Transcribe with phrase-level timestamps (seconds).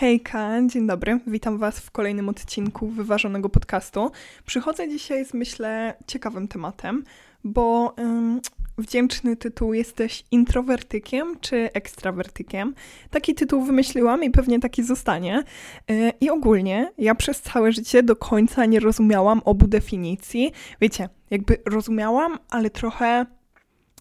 [0.00, 1.20] Hejka, dzień dobry.
[1.26, 4.10] Witam Was w kolejnym odcinku wyważonego podcastu.
[4.46, 7.04] Przychodzę dzisiaj z myślę ciekawym tematem,
[7.44, 8.40] bo ym,
[8.78, 12.74] wdzięczny tytuł Jesteś introwertykiem czy ekstrawertykiem?
[13.10, 15.42] Taki tytuł wymyśliłam i pewnie taki zostanie.
[15.88, 20.52] Yy, I ogólnie ja przez całe życie do końca nie rozumiałam obu definicji.
[20.80, 23.26] Wiecie, jakby rozumiałam, ale trochę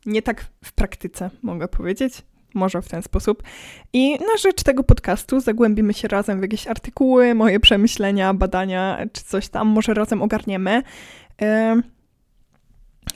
[0.06, 2.24] nie tak w praktyce, mogę powiedzieć.
[2.54, 3.44] Może w ten sposób.
[3.94, 9.24] I na rzecz tego podcastu zagłębimy się razem w jakieś artykuły, moje przemyślenia, badania czy
[9.24, 9.68] coś tam.
[9.68, 10.84] Może razem ogarniemy.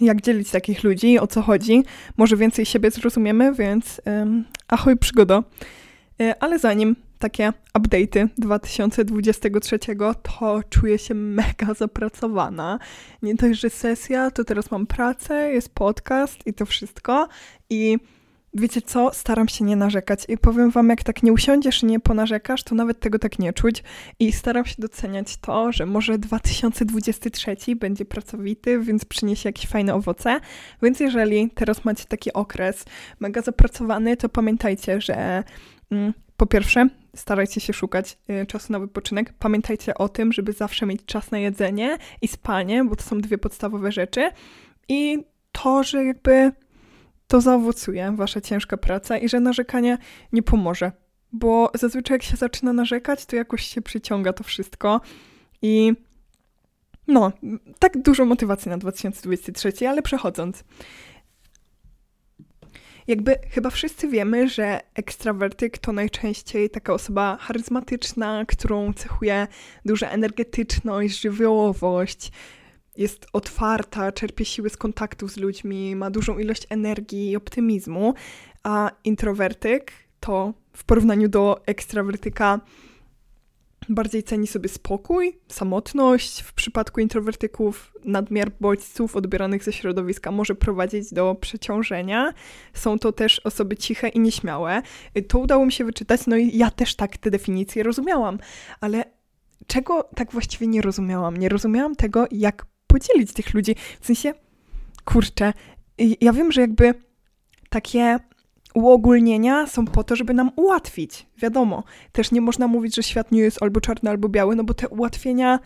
[0.02, 1.84] Jak dzielić takich ludzi, o co chodzi.
[2.18, 4.02] Może więcej siebie zrozumiemy, więc
[4.68, 5.44] ahoj przygodo.
[6.22, 9.80] E, ale zanim takie update'y 2023,
[10.24, 12.80] to czuję się mega zapracowana.
[13.22, 17.28] Nie dość, że sesja, to teraz mam pracę, jest podcast i to wszystko.
[17.70, 17.98] I
[18.54, 22.00] wiecie co, staram się nie narzekać i powiem wam, jak tak nie usiądziesz i nie
[22.00, 23.84] ponarzekasz, to nawet tego tak nie czuć
[24.20, 30.40] i staram się doceniać to, że może 2023 będzie pracowity, więc przyniesie jakieś fajne owoce,
[30.82, 32.86] więc jeżeli teraz macie taki okres
[33.20, 35.44] mega zapracowany, to pamiętajcie, że
[35.92, 39.34] mm, po pierwsze, starajcie się szukać y, czasu na wypoczynek.
[39.40, 43.38] Pamiętajcie o tym, żeby zawsze mieć czas na jedzenie i spanie, bo to są dwie
[43.38, 44.30] podstawowe rzeczy.
[44.90, 46.52] I to, że jakby
[47.34, 49.98] to zaowocuje wasza ciężka praca i że narzekanie
[50.34, 50.92] nie pomoże.
[51.32, 55.02] Bo zazwyczaj jak się zaczyna narzekać, to jakoś się przyciąga to wszystko
[55.62, 55.94] i
[57.08, 57.32] no,
[57.80, 60.64] tak dużo motywacji na 2023, ale przechodząc.
[63.08, 69.48] Jakby chyba wszyscy wiemy, że ekstrawertyk to najczęściej taka osoba charyzmatyczna, którą cechuje
[69.86, 72.32] duża energetyczność, żywiołowość,
[72.98, 78.14] jest otwarta, czerpie siły z kontaktów z ludźmi, ma dużą ilość energii i optymizmu,
[78.64, 82.60] a introwertyk to w porównaniu do ekstrawertyka
[83.90, 86.42] bardziej ceni sobie spokój, samotność.
[86.42, 92.34] W przypadku introwertyków nadmiar bodźców odbieranych ze środowiska może prowadzić do przeciążenia.
[92.74, 94.82] Są to też osoby ciche i nieśmiałe.
[95.28, 98.38] To udało mi się wyczytać, no i ja też tak te definicje rozumiałam,
[98.82, 99.04] ale
[99.68, 101.38] czego tak właściwie nie rozumiałam?
[101.38, 103.76] Nie rozumiałam tego, jak podzielić tych ludzi.
[104.02, 104.34] W sensie,
[105.06, 105.54] kurczę,
[106.22, 106.94] ja wiem, że jakby
[107.70, 108.20] takie
[108.74, 111.26] uogólnienia są po to, żeby nam ułatwić.
[111.38, 114.74] Wiadomo, też nie można mówić, że świat nie jest albo czarny, albo biały, no bo
[114.74, 115.60] te ułatwienia,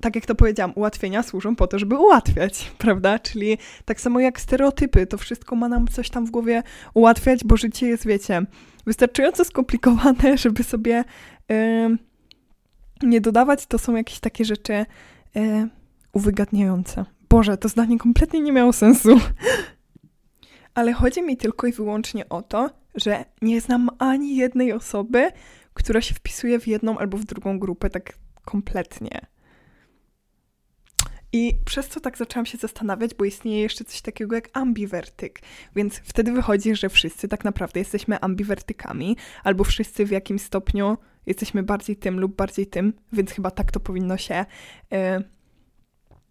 [0.00, 3.18] tak jak to powiedziałam, ułatwienia służą po to, żeby ułatwiać, prawda?
[3.18, 6.62] Czyli tak samo jak stereotypy, to wszystko ma nam coś tam w głowie
[6.94, 8.42] ułatwiać, bo życie jest, wiecie,
[8.86, 11.04] wystarczająco skomplikowane, żeby sobie
[11.48, 11.96] yy,
[13.02, 13.66] nie dodawać.
[13.66, 14.86] To są jakieś takie rzeczy.
[15.34, 15.68] Yy,
[16.16, 17.04] uwygadniające.
[17.28, 19.20] Boże, to zdanie kompletnie nie miało sensu.
[20.74, 25.30] Ale chodzi mi tylko i wyłącznie o to, że nie znam ani jednej osoby,
[25.74, 29.26] która się wpisuje w jedną albo w drugą grupę tak kompletnie.
[31.32, 35.40] I przez co tak zaczęłam się zastanawiać, bo istnieje jeszcze coś takiego jak ambiwertyk.
[35.76, 40.96] Więc wtedy wychodzi, że wszyscy tak naprawdę jesteśmy ambiwertykami, albo wszyscy w jakimś stopniu
[41.26, 44.44] jesteśmy bardziej tym lub bardziej tym, więc chyba tak to powinno się
[44.90, 44.98] yy,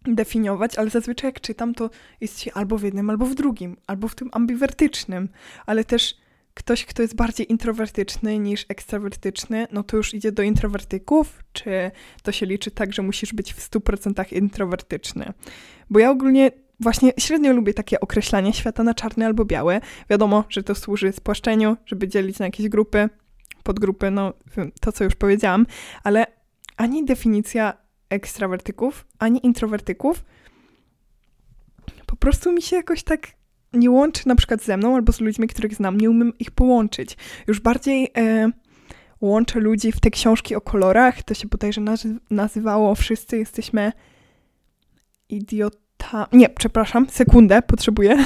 [0.08, 1.90] definiować, ale zazwyczaj jak czytam, to
[2.22, 5.30] jest się albo w jednym, albo w drugim, albo w tym ambiwertycznym,
[5.66, 6.18] ale też
[6.54, 11.92] ktoś, kto jest bardziej introwertyczny niż ekstrawertyczny, no to już idzie do introwertyków, czy
[12.24, 15.34] to się liczy tak, że musisz być w 100% introwertyczny?
[15.90, 19.82] Bo ja ogólnie właśnie średnio lubię takie określanie świata na czarny albo biały.
[20.10, 23.10] Wiadomo, że to służy spłaszczeniu, żeby dzielić na jakieś grupy,
[23.64, 24.34] podgrupy, no
[24.82, 25.66] to co już powiedziałam,
[26.04, 26.26] ale
[26.78, 30.26] ani definicja ekstrawertyków, ani introwertyków.
[32.06, 33.28] Po prostu mi się jakoś tak
[33.74, 37.18] nie łączy na przykład ze mną albo z ludźmi, których znam, nie umiem ich połączyć.
[37.48, 38.52] Już bardziej e,
[39.22, 41.82] łączę ludzi w te książki o kolorach, to się bodajże
[42.30, 43.92] nazywało Wszyscy jesteśmy
[45.30, 46.28] idiota...
[46.34, 48.18] Nie, przepraszam, sekundę, potrzebuję.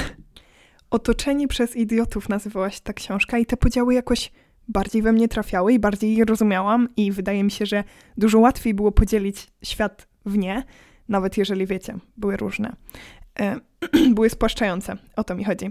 [0.90, 4.32] Otoczeni przez idiotów nazywała się ta książka i te podziały jakoś
[4.68, 7.84] bardziej we mnie trafiały i bardziej je rozumiałam i wydaje mi się, że
[8.16, 10.62] dużo łatwiej było podzielić świat w nie,
[11.08, 12.76] nawet jeżeli wiecie, były różne.
[13.40, 13.60] E,
[14.14, 15.70] były spłaszczające, o to mi chodzi.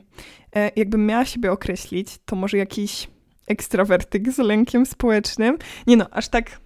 [0.55, 3.07] E, jakbym miała siebie określić, to może jakiś
[3.47, 5.57] ekstrawertyk z lękiem społecznym.
[5.87, 6.59] Nie no, aż tak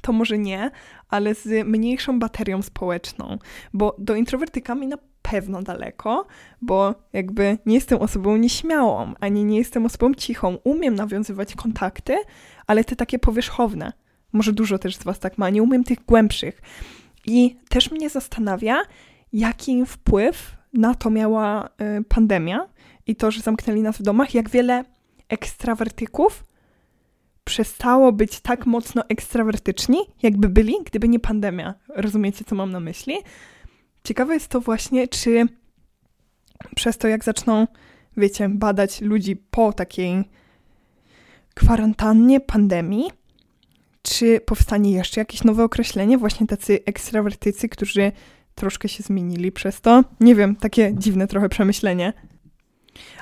[0.00, 0.70] to może nie,
[1.08, 3.38] ale z mniejszą baterią społeczną,
[3.72, 4.96] bo do introwertykami na
[5.30, 6.26] pewno daleko,
[6.62, 10.58] bo jakby nie jestem osobą nieśmiałą, ani nie jestem osobą cichą.
[10.64, 12.16] Umiem nawiązywać kontakty,
[12.66, 13.92] ale te takie powierzchowne.
[14.32, 16.62] Może dużo też z Was tak ma, nie umiem tych głębszych.
[17.26, 18.82] I też mnie zastanawia,
[19.32, 22.68] jaki wpływ na to miała y, pandemia
[23.06, 24.84] i to, że zamknęli nas w domach, jak wiele
[25.28, 26.44] ekstrawertyków
[27.44, 31.74] przestało być tak mocno ekstrawertyczni, jakby byli, gdyby nie pandemia.
[31.88, 33.14] Rozumiecie, co mam na myśli?
[34.04, 35.46] Ciekawe jest to właśnie, czy
[36.76, 37.66] przez to, jak zaczną,
[38.16, 40.24] wiecie, badać ludzi po takiej
[41.54, 43.10] kwarantannie, pandemii,
[44.02, 48.12] czy powstanie jeszcze jakieś nowe określenie, właśnie tacy ekstrawertycy, którzy
[48.54, 50.04] troszkę się zmienili przez to.
[50.20, 52.12] Nie wiem, takie dziwne trochę przemyślenie.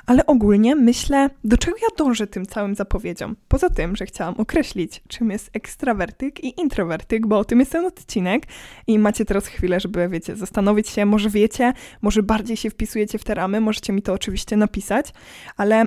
[0.06, 3.36] Ale ogólnie myślę, do czego ja dążę tym całym zapowiedziom.
[3.48, 7.86] Poza tym, że chciałam określić, czym jest ekstrawertyk i introwertyk, bo o tym jest ten
[7.86, 8.46] odcinek.
[8.86, 11.72] I macie teraz chwilę, żeby, wiecie, zastanowić się, może wiecie,
[12.02, 15.12] może bardziej się wpisujecie w te ramy, możecie mi to oczywiście napisać,
[15.56, 15.86] ale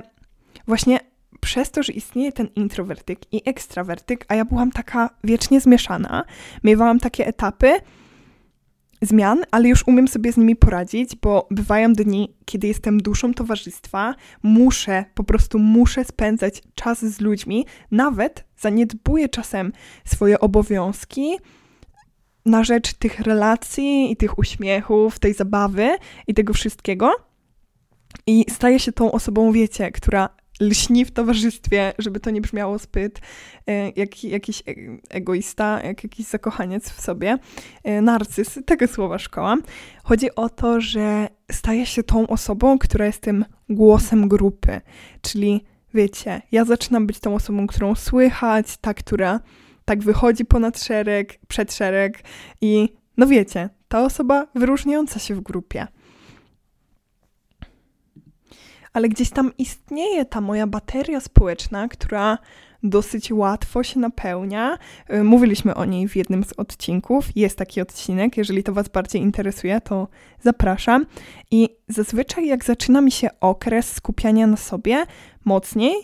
[0.66, 1.00] właśnie
[1.40, 6.24] przez to, że istnieje ten introwertyk i ekstrawertyk, a ja byłam taka wiecznie zmieszana,
[6.64, 7.72] miewałam takie etapy,
[9.02, 14.14] zmian, ale już umiem sobie z nimi poradzić, bo bywają dni, kiedy jestem duszą towarzystwa,
[14.42, 19.72] muszę, po prostu muszę spędzać czas z ludźmi, nawet zaniedbuję czasem
[20.04, 21.38] swoje obowiązki
[22.46, 25.96] na rzecz tych relacji i tych uśmiechów, tej zabawy
[26.26, 27.10] i tego wszystkiego.
[28.26, 30.28] I staję się tą osobą, wiecie, która
[30.60, 33.20] lśni w towarzystwie, żeby to nie brzmiało zbyt
[33.66, 34.74] e, jak jakiś e,
[35.10, 37.38] egoista, jak jakiś zakochaniec w sobie.
[37.84, 39.56] E, narcyz, tego słowa szkoła.
[40.04, 44.80] Chodzi o to, że staje się tą osobą, która jest tym głosem grupy,
[45.22, 45.64] czyli
[45.94, 49.40] wiecie, ja zaczynam być tą osobą, którą słychać, ta, która
[49.84, 52.22] tak wychodzi ponad szereg, przed szereg
[52.60, 55.86] i no wiecie, ta osoba wyróżniająca się w grupie
[58.92, 62.38] ale gdzieś tam istnieje ta moja bateria społeczna, która
[62.82, 64.78] dosyć łatwo się napełnia.
[65.14, 67.36] Y, mówiliśmy o niej w jednym z odcinków.
[67.36, 68.36] Jest taki odcinek.
[68.36, 70.08] Jeżeli to Was bardziej interesuje, to
[70.42, 71.06] zapraszam.
[71.50, 75.06] I zazwyczaj, jak zaczyna mi się okres skupiania na sobie
[75.44, 75.94] mocniej,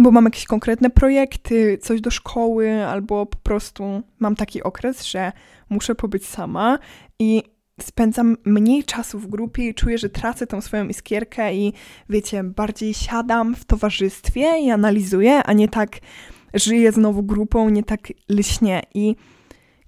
[0.00, 5.32] bo mam jakieś konkretne projekty, coś do szkoły, albo po prostu mam taki okres, że
[5.70, 6.78] muszę pobyć sama
[7.18, 7.42] i
[7.80, 11.72] spędzam mniej czasu w grupie i czuję, że tracę tą swoją iskierkę i
[12.08, 15.98] wiecie, bardziej siadam w towarzystwie i analizuję, a nie tak
[16.54, 18.82] żyję znowu grupą, nie tak lśnie.
[18.94, 19.16] I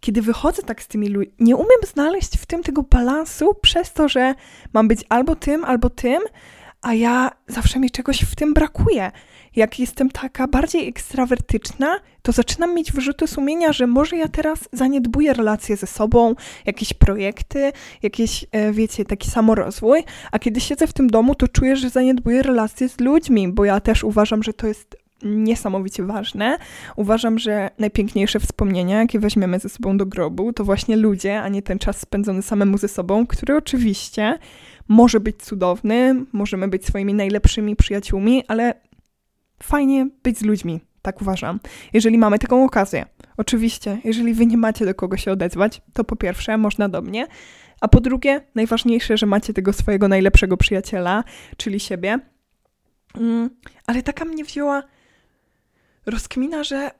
[0.01, 4.09] kiedy wychodzę tak z tymi ludźmi, nie umiem znaleźć w tym tego balansu przez to,
[4.09, 4.35] że
[4.73, 6.21] mam być albo tym, albo tym,
[6.85, 9.11] a ja zawsze mi czegoś w tym brakuje
[9.57, 15.33] jak jestem taka bardziej ekstrawertyczna, to zaczynam mieć wyrzuty sumienia, że może ja teraz zaniedbuję
[15.33, 16.35] relacje ze sobą,
[16.67, 17.73] jakieś projekty,
[18.03, 22.43] jakieś, e, wiecie, taki samorozwój, a kiedy siedzę w tym domu, to czuję, że zaniedbuję
[22.43, 26.59] relacje z ludźmi, bo ja też uważam, że to jest niesamowicie ważne.
[26.97, 31.63] Uważam, że najpiękniejsze wspomnienia, jakie weźmiemy ze sobą do grobu, to właśnie ludzie, a nie
[31.63, 34.39] ten czas spędzony samemu ze sobą, który oczywiście
[34.89, 38.75] może być cudowny, możemy być swoimi najlepszymi przyjaciółmi, ale
[39.63, 41.61] fajnie być z ludźmi, tak uważam.
[41.93, 43.07] Jeżeli mamy taką okazję.
[43.37, 47.27] Oczywiście, jeżeli wy nie macie do kogo się odezwać, to po pierwsze można do mnie,
[47.81, 51.25] a po drugie, najważniejsze, że macie tego swojego najlepszego przyjaciela,
[51.57, 52.19] czyli siebie.
[53.15, 53.51] Mm,
[53.87, 54.83] ale taka mnie wzięła
[56.07, 56.91] rozkmina, że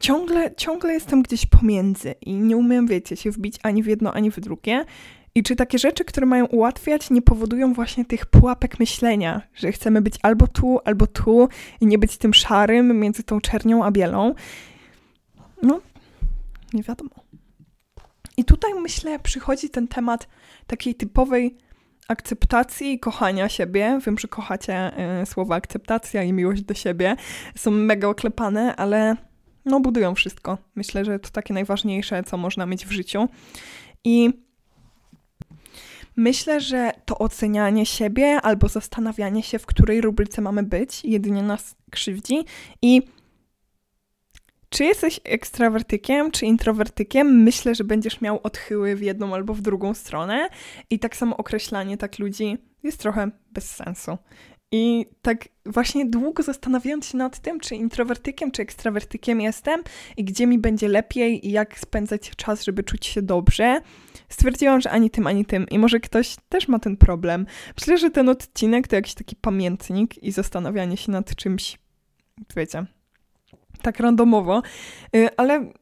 [0.00, 4.30] ciągle, ciągle jestem gdzieś pomiędzy i nie umiem, wiecie, się wbić ani w jedno, ani
[4.30, 4.84] w drugie.
[5.38, 10.02] I czy takie rzeczy, które mają ułatwiać, nie powodują właśnie tych pułapek myślenia, że chcemy
[10.02, 11.48] być albo tu, albo tu
[11.80, 14.34] i nie być tym szarym między tą czernią a bielą?
[15.62, 15.80] No,
[16.72, 17.10] nie wiadomo.
[18.36, 20.28] I tutaj myślę, przychodzi ten temat
[20.66, 21.56] takiej typowej
[22.08, 23.98] akceptacji i kochania siebie.
[24.06, 27.16] Wiem, że kochacie y, słowa akceptacja i miłość do siebie.
[27.56, 29.16] Są mega oklepane, ale
[29.64, 30.58] no budują wszystko.
[30.74, 33.28] Myślę, że to takie najważniejsze, co można mieć w życiu.
[34.04, 34.47] I
[36.18, 41.76] Myślę, że to ocenianie siebie albo zastanawianie się, w której rubryce mamy być, jedynie nas
[41.90, 42.44] krzywdzi.
[42.82, 43.02] I
[44.68, 49.94] czy jesteś ekstrawertykiem, czy introwertykiem, myślę, że będziesz miał odchyły w jedną albo w drugą
[49.94, 50.48] stronę.
[50.90, 54.18] I tak samo określanie tak ludzi jest trochę bez sensu.
[54.72, 59.82] I tak właśnie długo zastanawiając się nad tym, czy introwertykiem, czy ekstrawertykiem jestem
[60.16, 63.80] i gdzie mi będzie lepiej i jak spędzać czas, żeby czuć się dobrze,
[64.28, 65.66] stwierdziłam, że ani tym, ani tym.
[65.70, 67.46] I może ktoś też ma ten problem.
[67.78, 71.78] Myślę, że ten odcinek to jakiś taki pamiętnik i zastanawianie się nad czymś,
[72.56, 72.86] wiecie,
[73.82, 74.62] tak randomowo,
[75.16, 75.72] y, ale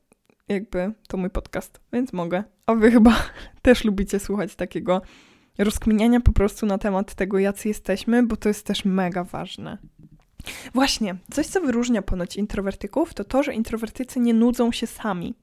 [0.48, 2.44] jakby to mój podcast, więc mogę.
[2.66, 3.16] A wy chyba
[3.62, 5.02] też lubicie słuchać takiego
[5.58, 9.78] rozkminiania po prostu na temat tego, jacy jesteśmy, bo to jest też mega ważne.
[10.74, 15.34] Właśnie, coś co wyróżnia ponoć introwertyków, to to, że introwertycy nie nudzą się sami.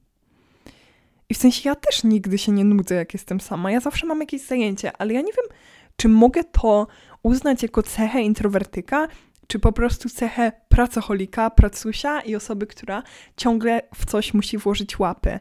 [1.28, 3.70] I w sensie ja też nigdy się nie nudzę, jak jestem sama.
[3.70, 5.58] Ja zawsze mam jakieś zajęcie, ale ja nie wiem,
[5.96, 6.86] czy mogę to
[7.22, 9.08] uznać jako cechę introwertyka,
[9.46, 13.02] czy po prostu cechę pracoholika, pracusia i osoby, która
[13.36, 15.38] ciągle w coś musi włożyć łapy.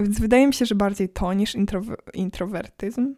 [0.00, 3.14] Więc wydaje mi się, że bardziej to niż introw- introwertyzm.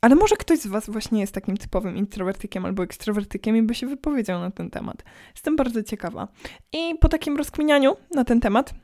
[0.00, 3.86] Ale może ktoś z Was właśnie jest takim typowym introwertykiem albo ekstrawertykiem i by się
[3.86, 5.04] wypowiedział na ten temat.
[5.34, 6.28] Jestem bardzo ciekawa.
[6.72, 8.74] I po takim rozkminianiu na ten temat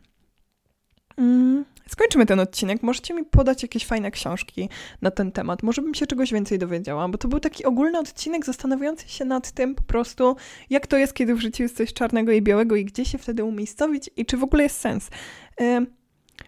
[1.16, 2.82] mm, skończymy ten odcinek.
[2.82, 4.68] Możecie mi podać jakieś fajne książki
[5.02, 5.62] na ten temat.
[5.62, 9.50] Może bym się czegoś więcej dowiedziała, bo to był taki ogólny odcinek zastanawiający się nad
[9.50, 10.36] tym po prostu,
[10.70, 13.44] jak to jest, kiedy w życiu jest coś czarnego i białego i gdzie się wtedy
[13.44, 15.10] umiejscowić i czy w ogóle jest sens.
[15.60, 15.86] Yy,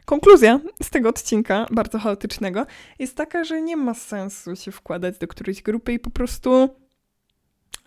[0.05, 2.67] Konkluzja z tego odcinka, bardzo chaotycznego,
[2.99, 6.77] jest taka, że nie ma sensu się wkładać do którejś grupy i po prostu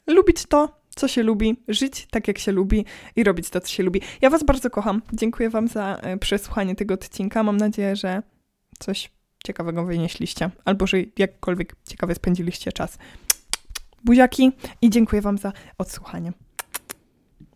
[0.08, 3.84] lubić to, co się lubi, żyć tak, jak się lubi i robić to, co się
[3.84, 4.02] lubi.
[4.22, 5.02] Ja Was bardzo kocham.
[5.14, 7.44] Dziękuję Wam za e, przesłuchanie tego odcinka.
[7.44, 8.22] Mam nadzieję, że
[8.80, 9.12] coś
[9.44, 12.98] ciekawego wynieśliście, albo że jakkolwiek ciekawie spędziliście czas.
[14.04, 16.34] Buziaki i dziękuję Wam za odsłuchanie.